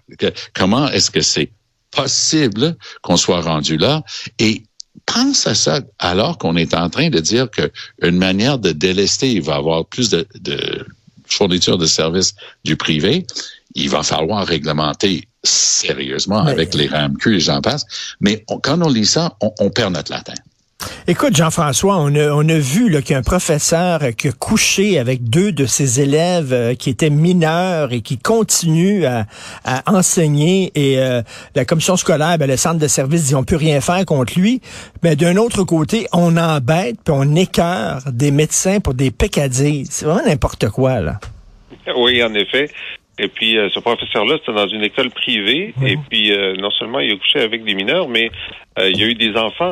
Comment 0.55 0.89
est-ce 0.91 1.11
que 1.11 1.21
c'est 1.21 1.51
possible 1.91 2.77
qu'on 3.03 3.17
soit 3.17 3.41
rendu 3.41 3.77
là. 3.77 4.03
Et 4.39 4.63
pense 5.05 5.47
à 5.47 5.55
ça 5.55 5.81
alors 5.99 6.39
qu'on 6.39 6.57
est 6.57 6.75
en 6.75 6.91
train 6.91 7.11
de 7.11 7.21
dire 7.21 7.49
qu'une 7.51 8.17
manière 8.17 8.59
de 8.59 8.73
délester, 8.73 9.33
il 9.33 9.43
va 9.43 9.57
avoir 9.57 9.87
plus 9.87 10.11
de, 10.11 10.27
de 10.41 10.87
fourniture 11.27 11.79
de 11.79 11.87
services 11.87 12.35
du 12.65 12.77
privé. 12.77 13.27
Il 13.75 13.91
va 13.91 14.03
falloir 14.03 14.47
réglementer 14.47 15.29
sérieusement 15.43 16.45
avec 16.45 16.75
les 16.75 16.89
RAMQ 16.89 17.37
et 17.37 17.41
j'en 17.41 17.61
passe. 17.61 17.85
Mais 18.21 18.45
quand 18.63 18.81
on 18.83 18.89
lit 18.89 19.07
ça, 19.07 19.37
on, 19.41 19.53
on 19.61 19.71
perd 19.71 19.93
notre 19.95 20.11
latin. 20.11 20.35
Écoute, 21.09 21.37
Jean-François, 21.37 21.99
on 21.99 22.13
a, 22.17 22.33
on 22.33 22.49
a 22.49 22.59
vu 22.59 22.91
qu'il 23.03 23.13
y 23.13 23.15
a 23.15 23.19
un 23.19 23.23
professeur 23.23 24.01
qui 24.19 24.27
a 24.27 24.33
couché 24.33 24.99
avec 24.99 25.23
deux 25.23 25.53
de 25.53 25.65
ses 25.65 26.01
élèves 26.01 26.53
euh, 26.53 26.75
qui 26.75 26.91
étaient 26.91 27.11
mineurs 27.11 27.93
et 27.93 28.01
qui 28.01 28.19
continue 28.19 29.05
à, 29.07 29.25
enseigner. 29.87 30.73
Et 30.75 30.99
euh, 30.99 31.23
la 31.55 31.65
commission 31.65 31.97
scolaire, 31.97 32.39
ben, 32.39 32.49
le 32.49 32.57
centre 32.57 32.81
de 32.81 32.89
service 32.89 33.29
dit 33.29 33.37
on 33.37 33.45
peut 33.45 33.57
rien 33.57 33.81
faire 33.81 34.05
contre 34.05 34.37
lui. 34.37 34.61
Mais 35.05 35.15
d'un 35.15 35.37
autre 35.37 35.63
côté, 35.63 36.09
on 36.13 36.37
embête 36.37 36.97
puis 37.05 37.15
on 37.17 37.37
écœure 37.37 38.01
des 38.11 38.33
médecins 38.33 38.81
pour 38.81 38.95
des 38.95 39.13
peccadilles. 39.13 39.87
C'est 39.89 40.07
vraiment 40.07 40.27
n'importe 40.27 40.69
quoi, 40.71 41.01
là. 41.01 41.21
Oui, 41.97 42.21
en 42.23 42.35
effet. 42.35 42.69
Et 43.19 43.29
puis, 43.29 43.57
euh, 43.57 43.71
ce 43.71 43.79
professeur-là, 43.79 44.39
c'était 44.41 44.59
dans 44.59 44.67
une 44.67 44.83
école 44.83 45.11
privée. 45.11 45.73
Et 45.85 45.97
puis, 46.11 46.33
non 46.59 46.73
seulement 46.73 46.99
il 46.99 47.13
a 47.13 47.17
couché 47.17 47.41
avec 47.41 47.65
des 47.65 47.75
mineurs, 47.75 48.09
mais 48.09 48.31
il 48.79 48.97
y 48.97 49.05
a 49.05 49.07
eu 49.07 49.15
des 49.15 49.37
enfants. 49.37 49.71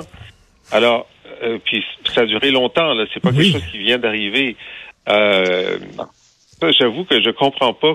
Alors, 0.74 1.06
euh, 1.42 1.58
puis 1.64 1.82
ça 2.14 2.22
a 2.22 2.26
duré 2.26 2.50
longtemps, 2.50 2.94
là. 2.94 3.04
C'est 3.14 3.20
pas 3.20 3.32
quelque 3.32 3.52
chose 3.52 3.66
qui 3.70 3.78
vient 3.78 3.98
d'arriver. 3.98 4.56
Euh, 5.08 5.78
J'avoue 6.78 7.04
que 7.04 7.22
je 7.22 7.30
comprends 7.30 7.74
pas 7.74 7.94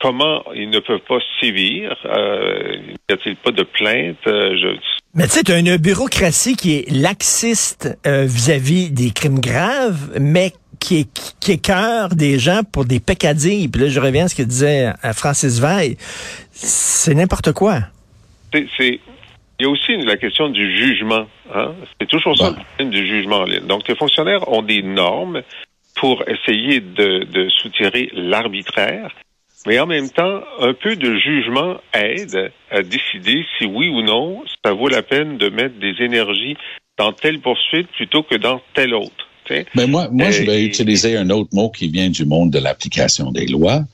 comment 0.00 0.42
ils 0.54 0.70
ne 0.70 0.80
peuvent 0.80 1.04
pas 1.08 1.18
sévir. 1.40 1.96
Euh, 2.04 2.76
y 3.08 3.12
a-t-il 3.12 3.36
pas 3.36 3.50
de 3.50 3.62
plainte? 3.62 4.16
Euh, 4.26 4.56
je... 4.60 4.78
Mais 5.14 5.24
tu 5.24 5.30
sais, 5.30 5.42
tu 5.42 5.52
as 5.52 5.58
une 5.58 5.76
bureaucratie 5.76 6.56
qui 6.56 6.76
est 6.76 6.90
laxiste 6.90 7.96
euh, 8.06 8.24
vis-à-vis 8.24 8.90
des 8.90 9.10
crimes 9.10 9.40
graves, 9.40 10.18
mais 10.20 10.52
qui 10.80 11.00
est 11.00 11.34
qui 11.40 11.52
écœure 11.52 12.10
des 12.10 12.38
gens 12.38 12.62
pour 12.64 12.84
des 12.84 13.00
peccadilles. 13.00 13.68
Puis 13.68 13.82
là, 13.82 13.88
je 13.88 14.00
reviens 14.00 14.26
à 14.26 14.28
ce 14.28 14.34
que 14.34 14.42
disait 14.42 14.92
Francis 15.14 15.58
Veil. 15.58 15.96
C'est 16.52 17.14
n'importe 17.14 17.52
quoi. 17.52 17.80
C'est 18.52 19.00
il 19.58 19.64
y 19.64 19.66
a 19.66 19.70
aussi 19.70 19.96
la 19.96 20.16
question 20.16 20.48
du 20.48 20.76
jugement. 20.76 21.26
Hein? 21.54 21.74
C'est 22.00 22.08
toujours 22.08 22.36
ça 22.36 22.50
le 22.50 22.56
problème 22.56 22.90
du 22.90 23.06
jugement 23.06 23.38
en 23.38 23.44
ligne. 23.44 23.66
Donc, 23.66 23.88
les 23.88 23.94
fonctionnaires 23.94 24.48
ont 24.52 24.62
des 24.62 24.82
normes 24.82 25.42
pour 25.96 26.22
essayer 26.28 26.80
de, 26.80 27.24
de 27.24 27.48
soutirer 27.48 28.10
l'arbitraire, 28.14 29.10
mais 29.66 29.78
en 29.78 29.86
même 29.86 30.10
temps, 30.10 30.42
un 30.60 30.74
peu 30.74 30.94
de 30.96 31.16
jugement 31.16 31.76
aide 31.94 32.52
à 32.70 32.82
décider 32.82 33.44
si 33.56 33.64
oui 33.64 33.88
ou 33.88 34.02
non 34.02 34.44
ça 34.64 34.72
vaut 34.72 34.88
la 34.88 35.02
peine 35.02 35.38
de 35.38 35.48
mettre 35.48 35.78
des 35.78 36.04
énergies 36.04 36.56
dans 36.98 37.12
telle 37.12 37.40
poursuite 37.40 37.88
plutôt 37.92 38.22
que 38.22 38.34
dans 38.34 38.60
telle 38.74 38.94
autre. 38.94 39.26
Mais 39.74 39.86
moi, 39.86 40.08
moi, 40.10 40.30
je 40.30 40.42
vais 40.42 40.64
utiliser 40.64 41.16
un 41.16 41.30
autre 41.30 41.50
mot 41.52 41.70
qui 41.70 41.88
vient 41.88 42.10
du 42.10 42.24
monde 42.24 42.50
de 42.50 42.58
l'application 42.58 43.30
des 43.30 43.46
lois, 43.46 43.84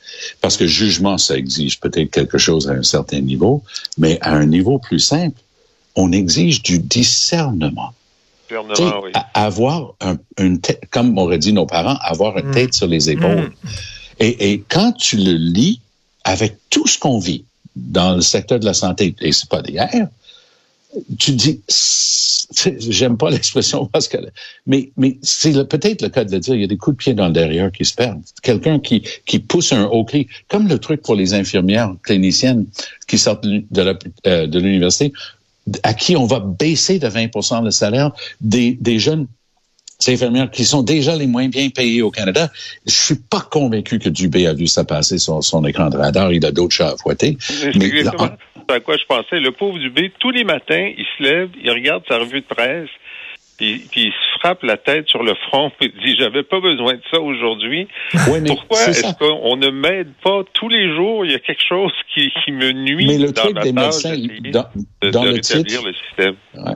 parce 0.41 0.57
que 0.57 0.67
jugement, 0.67 1.19
ça 1.19 1.37
exige 1.37 1.79
peut-être 1.81 2.11
quelque 2.11 2.39
chose 2.39 2.71
à 2.71 2.73
un 2.73 2.83
certain 2.83 3.21
niveau, 3.21 3.63
mais 3.99 4.19
à 4.23 4.35
un 4.35 4.47
niveau 4.47 4.79
plus 4.79 4.99
simple, 4.99 5.39
on 5.97 6.13
exige 6.13 6.63
du 6.63 6.79
discernement. 6.79 7.93
discernement 8.49 9.01
oui. 9.03 9.13
Avoir 9.35 9.95
un, 10.01 10.17
une 10.39 10.61
tête, 10.61 10.83
comme 10.91 11.13
m'auraient 11.13 11.39
dit 11.39 11.53
nos 11.53 11.67
parents, 11.67 11.97
avoir 12.03 12.39
une 12.39 12.49
mm. 12.49 12.55
tête 12.55 12.75
sur 12.75 12.87
les 12.87 13.11
épaules. 13.11 13.51
Mm. 13.51 13.69
Et, 14.21 14.53
et, 14.53 14.65
quand 14.69 14.93
tu 14.93 15.17
le 15.17 15.33
lis 15.33 15.81
avec 16.25 16.57
tout 16.71 16.87
ce 16.87 16.99
qu'on 16.99 17.19
vit 17.19 17.45
dans 17.75 18.17
le 18.17 18.21
secteur 18.21 18.61
de 18.61 18.65
la 18.65 18.75
santé, 18.75 19.15
et 19.21 19.33
c'est 19.33 19.49
pas 19.49 19.63
d'hier, 19.63 20.09
tu 21.19 21.33
dis, 21.33 21.61
j'aime 22.79 23.17
pas 23.17 23.31
l'expression 23.31 23.87
parce 23.87 24.09
que, 24.09 24.19
mais, 24.67 24.91
mais 24.97 25.19
c'est 25.23 25.53
peut-être 25.69 26.03
le 26.03 26.09
cas 26.09 26.25
de 26.25 26.33
le 26.33 26.41
dire, 26.41 26.55
il 26.55 26.61
y 26.61 26.65
a 26.65 26.69
des 26.69 26.77
coups 26.77 26.97
de 26.97 27.03
pied 27.03 27.15
dans 27.15 27.27
le 27.27 27.33
derrière 27.33 27.73
qui 27.73 27.85
se 27.85 27.95
perdent. 27.95 28.23
Quelqu'un 28.43 28.79
qui, 28.79 29.03
qui 29.27 29.39
pousse 29.39 29.73
un 29.73 29.85
haut 29.85 30.05
cri, 30.05 30.29
comme 30.49 30.69
le 30.69 30.79
truc 30.79 31.03
pour 31.03 31.15
les 31.15 31.35
infirmières 31.35 31.95
cliniciennes 32.03 32.67
qui 33.07 33.19
sortent 33.19 33.45
de 33.45 33.99
euh, 34.27 34.47
l'université 34.47 35.13
à 35.83 35.95
qui 35.95 36.17
on 36.17 36.27
va 36.27 36.41
baisser 36.41 36.99
de 36.99 37.07
20% 37.07 37.65
le 37.65 37.71
salaire 37.71 38.11
des, 38.41 38.77
des 38.81 38.99
jeunes 38.99 39.27
infirmières 40.07 40.51
qui 40.51 40.65
sont 40.65 40.83
déjà 40.83 41.15
les 41.17 41.27
moins 41.27 41.49
bien 41.49 41.69
payés 41.69 42.03
au 42.03 42.11
Canada. 42.11 42.51
Je 42.87 42.93
suis 42.93 43.15
pas 43.15 43.41
convaincu 43.41 43.99
que 43.99 44.09
Dubé 44.09 44.47
a 44.47 44.53
vu 44.53 44.67
ça 44.67 44.85
passer 44.85 45.19
sur 45.19 45.45
son 45.45 45.65
écran 45.65 45.91
de 45.91 45.97
radar. 45.97 46.33
Il 46.33 46.45
a 46.45 46.51
d'autres 46.51 46.75
chats 46.75 46.91
à 46.91 46.97
fouetter. 46.97 47.37
Mais, 47.77 47.87
exactement 47.87 48.31
à 48.69 48.81
quoi 48.81 48.97
je 48.97 49.05
pensais. 49.05 49.41
Le 49.41 49.53
pauvre 49.53 49.79
Dubé, 49.79 50.13
tous 50.19 50.31
les 50.31 50.45
matins, 50.45 50.91
il 50.97 51.05
se 51.17 51.23
lève, 51.23 51.51
il 51.63 51.71
regarde 51.71 52.03
sa 52.09 52.19
revue 52.19 52.41
de 52.41 52.47
presse, 52.47 52.89
puis, 53.63 53.89
il 53.97 54.11
se 54.11 54.41
frappe 54.41 54.63
la 54.63 54.77
tête 54.77 55.09
sur 55.09 55.23
le 55.23 55.35
front 55.49 55.71
et 55.81 55.89
dit 55.89 56.17
j'avais 56.19 56.43
pas 56.43 56.61
besoin 56.61 56.95
de 56.95 57.03
ça 57.11 57.21
aujourd'hui. 57.21 57.87
Pourquoi 58.47 58.89
est-ce 58.89 59.15
qu'on 59.15 59.57
ne 59.57 59.69
m'aide 59.69 60.13
pas 60.23 60.43
tous 60.53 60.69
les 60.69 60.95
jours? 60.95 61.25
Il 61.25 61.33
y 61.33 61.35
a 61.35 61.39
quelque 61.39 61.63
chose 61.67 61.93
qui, 62.13 62.31
me 62.51 62.73
nuit 62.73 63.07
mais 63.07 63.19
le 63.19 63.33
dans 63.33 63.63
des 63.63 63.73
médecins, 63.73 64.17
dans, 64.53 64.67
dans 65.11 65.25
le 65.25 65.41
titre, 65.41 65.85
le 65.85 65.93
système. 65.93 66.35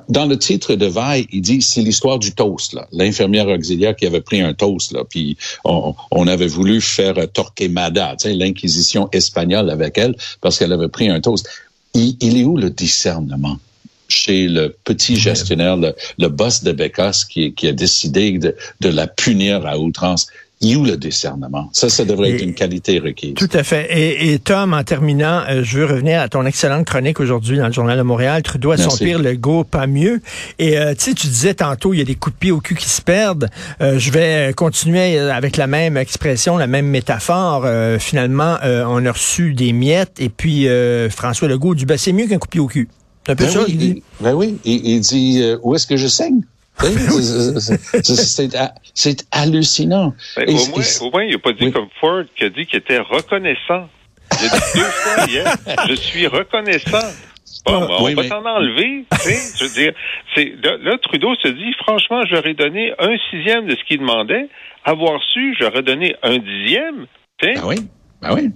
Dans 0.09 0.27
le 0.27 0.39
titre 0.39 0.75
de 0.75 0.87
Vaille, 0.87 1.27
il 1.33 1.43
dit 1.43 1.61
c'est 1.61 1.83
l'histoire 1.83 2.19
du 2.19 2.35
toast. 2.35 2.79
L'infirmière 2.93 3.49
auxiliaire 3.49 3.97
qui 3.97 4.07
avait 4.07 4.21
pris 4.21 4.41
un 4.41 4.55
toast 4.55 4.93
là, 4.93 5.03
puis 5.09 5.37
on, 5.65 6.27
avait 6.27 6.47
voulu 6.47 6.81
faire 6.81 7.15
Torquemada, 7.33 8.17
l'inquisition 8.25 9.09
espagnole 9.13 9.71
avec 9.71 9.99
elle 9.99 10.15
parce 10.41 10.59
qu'elle 10.59 10.73
avait 10.73 10.89
pris 10.89 11.09
un 11.09 11.21
toast. 11.21 11.49
il 11.95 12.41
est 12.41 12.45
où 12.45 12.57
le 12.57 12.71
discernement? 12.71 13.59
Chez 14.09 14.49
le 14.49 14.75
petit 14.85 15.17
gestionnaire, 15.17 15.77
le, 15.77 16.29
boss 16.29 16.63
de 16.63 16.73
Bécasse 16.73 17.25
qui, 17.25 17.55
qui 17.55 17.69
a 17.69 17.73
décidé 17.73 18.39
de, 18.39 18.55
de, 18.81 18.89
la 18.89 19.07
punir 19.07 19.67
à 19.67 19.79
outrance. 19.79 20.27
il 20.61 20.71
y 20.71 20.75
a 20.75 20.93
le 20.93 20.97
discernement? 20.97 21.69
Ça, 21.73 21.89
ça 21.89 22.05
devrait 22.05 22.33
être 22.33 22.43
une 22.43 22.55
qualité 22.55 22.99
requise. 22.99 23.35
Tout 23.35 23.49
à 23.53 23.63
fait. 23.63 23.87
Et, 23.91 24.33
et 24.33 24.39
Tom, 24.39 24.75
en 24.75 24.83
terminant, 24.85 25.43
euh, 25.49 25.63
je 25.63 25.79
veux 25.79 25.87
revenir 25.87 26.21
à 26.21 26.29
ton 26.29 26.45
excellente 26.47 26.87
chronique 26.87 27.21
aujourd'hui 27.21 27.59
dans 27.59 27.67
le 27.67 27.73
Journal 27.73 27.99
de 27.99 28.03
Montréal. 28.03 28.43
Trudeau 28.43 28.73
à 28.73 28.77
son 28.77 28.97
pire, 28.97 29.19
le 29.19 29.35
go 29.35 29.65
pas 29.65 29.87
mieux. 29.87 30.21
Et 30.59 30.79
euh, 30.79 30.95
tu 30.95 31.05
sais, 31.05 31.15
tu 31.15 31.27
disais 31.27 31.55
tantôt, 31.55 31.95
il 31.95 31.99
y 31.99 32.03
a 32.03 32.05
des 32.05 32.15
coups 32.15 32.35
de 32.35 32.39
pied 32.39 32.53
au 32.53 32.61
cul 32.61 32.75
qui 32.75 32.89
se 32.89 33.03
perdent. 33.03 33.49
Euh, 33.81 33.99
je 33.99 34.11
vais 34.11 34.53
continuer 34.55 35.19
avec 35.19 35.57
la 35.57 35.67
même 35.67 35.97
expression, 35.97 36.57
la 36.57 36.67
même 36.67 36.87
métaphore. 36.87 37.67
finalement, 37.99 38.57
on 38.63 39.05
a 39.05 39.13
reçu 39.13 39.55
des 39.55 39.73
miettes 39.73 40.21
et 40.21 40.29
puis 40.29 40.67
François 41.11 41.49
Legault 41.49 41.75
dit, 41.75 41.87
ben, 41.87 41.99
c'est 41.99 42.13
mieux 42.13 42.27
qu'un 42.27 42.39
coup 42.39 42.47
de 42.47 42.53
pied 42.53 42.61
au 42.61 42.67
cul. 42.67 42.89
C'est 43.27 43.33
un 43.33 43.37
peu 43.37 43.45
ben 43.45 43.51
ça, 43.51 43.63
oui, 43.63 43.67
il 43.71 43.77
dit. 43.79 44.03
Ben 44.21 44.35
oui, 44.35 44.57
il, 44.65 44.87
il 44.87 45.01
dit, 45.01 45.43
où 45.63 45.75
est-ce 45.75 45.89
que 45.89 45.97
je 45.97 46.07
saigne? 46.07 46.43
C'est 48.95 49.27
hallucinant. 49.33 50.15
Ben, 50.37 50.49
au, 50.49 50.53
moins, 50.53 50.85
au, 51.01 51.11
moins, 51.11 51.25
il 51.25 51.33
n'a 51.33 51.39
pas 51.39 51.53
dit 51.53 51.73
comme 51.73 51.89
Ford 52.01 52.23
qui 52.37 52.45
a 52.45 52.51
dit 52.51 52.67
qu'il 52.67 52.79
était 52.79 52.99
reconnaissant. 52.99 53.89
Il 54.41 54.47
a 54.47 54.49
dit 54.49 54.63
deux 54.75 54.81
fois 54.81 55.25
hier, 55.27 55.57
je 55.89 55.95
suis 55.95 56.29
reconnaissant. 56.29 57.09
Bon, 57.65 57.89
ah, 57.91 57.97
on 57.99 58.15
va 58.15 58.29
t'en 58.29 58.45
enlever. 58.45 59.07
je 59.11 59.65
veux 59.65 59.75
dire, 59.75 59.93
c'est 60.37 60.55
là, 60.63 60.97
Trudeau 61.03 61.35
se 61.43 61.49
dit, 61.49 61.73
franchement, 61.79 62.23
j'aurais 62.31 62.55
donné 62.55 62.93
un 63.01 63.17
sixième 63.31 63.67
de 63.67 63.75
ce 63.75 63.83
qu'il 63.89 63.99
demandait. 63.99 64.49
Avoir 64.85 65.21
su, 65.33 65.57
j'aurais 65.59 65.83
donné 65.83 66.15
un 66.23 66.39
dixième. 66.39 67.07
Ah 67.43 67.67
oui, 67.67 67.77
ben 68.23 68.35
oui. 68.35 68.51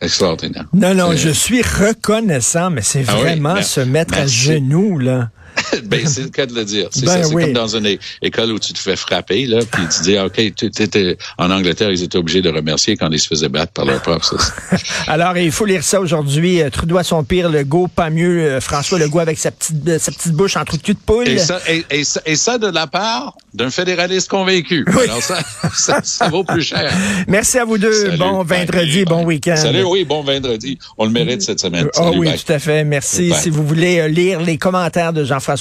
Extraordinaire. 0.00 0.66
Non, 0.72 0.94
non, 0.94 1.14
je 1.14 1.28
suis 1.28 1.62
reconnaissant, 1.62 2.70
mais 2.70 2.82
c'est 2.82 3.04
ah 3.08 3.16
vraiment 3.16 3.60
se 3.62 3.80
mettre 3.80 4.16
à 4.18 4.26
genoux, 4.26 4.98
là. 4.98 5.30
ben, 5.84 6.06
c'est 6.06 6.22
le 6.22 6.28
cas 6.28 6.46
de 6.46 6.54
le 6.54 6.64
dire. 6.64 6.88
C'est 6.90 7.04
ben 7.04 7.22
comme 7.22 7.52
dans 7.52 7.76
une 7.76 7.98
école 8.22 8.52
où 8.52 8.58
tu 8.58 8.72
te 8.72 8.78
fais 8.78 8.96
frapper, 8.96 9.46
là, 9.46 9.60
puis 9.70 9.82
tu 9.94 10.02
dis, 10.02 10.18
OK, 10.18 10.40
tu 10.54 10.66
étais, 10.66 11.16
en 11.38 11.50
Angleterre, 11.50 11.90
ils 11.90 12.02
étaient 12.02 12.18
obligés 12.18 12.42
de 12.42 12.50
remercier 12.50 12.96
quand 12.96 13.10
ils 13.10 13.18
se 13.18 13.28
faisaient 13.28 13.48
battre 13.48 13.72
par 13.72 13.84
leurs 13.84 14.02
profs. 14.02 14.32
Alors, 15.06 15.36
il 15.36 15.52
faut 15.52 15.64
lire 15.64 15.82
ça 15.82 16.00
aujourd'hui. 16.00 16.62
Euh, 16.62 16.70
Trudeau 16.70 16.98
à 16.98 17.04
son 17.04 17.24
pire, 17.24 17.48
Legault, 17.48 17.88
pas 17.88 18.10
mieux. 18.10 18.40
Euh, 18.40 18.60
François 18.60 18.98
Legault 18.98 19.20
avec 19.20 19.38
sa 19.38 19.50
petite, 19.50 19.76
euh, 19.88 19.98
sa 19.98 20.12
petite 20.12 20.32
bouche 20.32 20.56
entre 20.56 20.80
cul 20.80 20.94
de 20.94 20.98
poule. 20.98 21.28
Et 21.28 21.38
ça, 21.38 21.60
et, 21.90 22.04
ça, 22.04 22.20
et 22.26 22.36
ça, 22.36 22.58
de 22.58 22.68
la 22.68 22.86
part 22.86 23.36
d'un 23.54 23.70
fédéraliste 23.70 24.28
convaincu. 24.28 24.84
Alors, 25.04 25.22
ça, 25.22 26.00
ça, 26.02 26.28
vaut 26.28 26.44
plus 26.44 26.62
cher. 26.62 26.92
Merci 27.26 27.58
à 27.58 27.64
vous 27.64 27.78
deux. 27.78 28.16
bon 28.16 28.42
vendredi, 28.44 29.04
bon 29.04 29.24
week-end. 29.24 29.56
Salut, 29.56 29.84
oui, 29.84 30.04
bon 30.04 30.22
vendredi. 30.22 30.78
On 30.98 31.04
le 31.04 31.10
mérite 31.10 31.42
cette 31.42 31.60
semaine. 31.60 31.88
oh, 31.96 32.12
oui, 32.16 32.28
tout 32.34 32.52
à 32.52 32.58
fait. 32.58 32.84
Merci. 32.84 33.32
Si 33.34 33.50
vous 33.50 33.66
voulez 33.66 34.08
lire 34.08 34.40
les 34.40 34.58
commentaires 34.58 35.12
de 35.12 35.24
Jean-François 35.24 35.59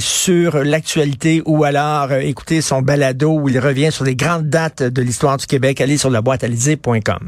Sur 0.00 0.58
l'actualité 0.62 1.42
ou 1.44 1.64
alors 1.64 2.12
euh, 2.12 2.20
écouter 2.20 2.60
son 2.60 2.82
balado 2.82 3.32
où 3.32 3.48
il 3.48 3.58
revient 3.58 3.90
sur 3.90 4.04
les 4.04 4.14
grandes 4.14 4.48
dates 4.48 4.82
de 4.84 5.02
l'histoire 5.02 5.38
du 5.38 5.46
Québec, 5.46 5.80
allez 5.80 5.96
sur 5.96 6.10
la 6.10 6.22
boîte 6.22 6.44